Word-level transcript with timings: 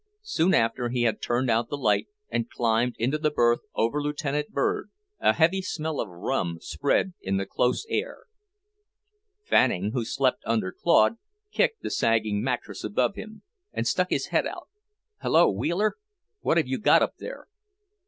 Soon 0.23 0.55
after 0.55 0.89
he 0.89 1.03
had 1.03 1.21
turned 1.21 1.47
out 1.51 1.69
the 1.69 1.77
light 1.77 2.07
and 2.31 2.49
climbed 2.49 2.95
into 2.97 3.19
the 3.19 3.29
berth 3.29 3.59
over 3.75 4.01
Lieutenant 4.01 4.49
Bird, 4.49 4.89
a 5.19 5.33
heavy 5.33 5.61
smell 5.61 5.99
of 6.01 6.09
rum 6.09 6.57
spread 6.59 7.13
in 7.21 7.37
the 7.37 7.45
close 7.45 7.85
air. 7.87 8.25
Fanning, 9.43 9.91
who 9.91 10.03
slept 10.03 10.41
under 10.43 10.71
Claude, 10.71 11.19
kicked 11.51 11.83
the 11.83 11.91
sagging 11.91 12.41
mattress 12.41 12.83
above 12.83 13.13
him 13.13 13.43
and 13.71 13.85
stuck 13.85 14.09
his 14.09 14.29
head 14.29 14.47
out. 14.47 14.67
"Hullo, 15.21 15.51
Wheeler! 15.51 15.97
What 16.39 16.57
have 16.57 16.67
you 16.67 16.79
got 16.79 17.03
up 17.03 17.17
there?" 17.19 17.45